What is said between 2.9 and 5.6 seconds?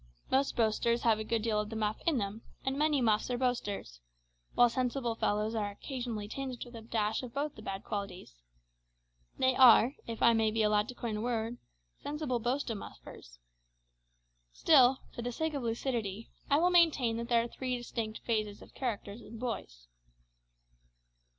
muffs are boasters; while sensible fellows